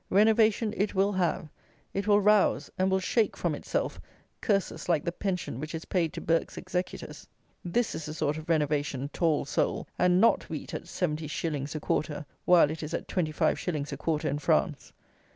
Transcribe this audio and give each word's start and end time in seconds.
Renovation 0.09 0.73
it 0.77 0.95
will 0.95 1.11
have: 1.11 1.47
it 1.93 2.07
will 2.07 2.19
rouse 2.21 2.71
and 2.75 2.89
will 2.89 2.99
shake 2.99 3.37
from 3.37 3.53
itself 3.53 4.01
curses 4.41 4.89
like 4.89 5.05
the 5.05 5.11
pension 5.11 5.59
which 5.59 5.75
is 5.75 5.85
paid 5.85 6.11
to 6.13 6.19
Burke's 6.19 6.57
executors. 6.57 7.27
This 7.63 7.93
is 7.93 8.07
the 8.07 8.13
sort 8.15 8.39
of 8.39 8.49
renovation, 8.49 9.09
"tall 9.13 9.45
soul;" 9.45 9.87
and 9.99 10.19
not 10.19 10.49
wheat 10.49 10.73
at 10.73 10.85
70_s._ 10.85 11.75
a 11.75 11.79
quarter, 11.79 12.25
while 12.45 12.71
it 12.71 12.81
is 12.81 12.95
at 12.95 13.07
twenty 13.07 13.31
five 13.31 13.59
shillings 13.59 13.93
a 13.93 13.97
quarter 13.97 14.27
in 14.27 14.39
France. 14.39 14.91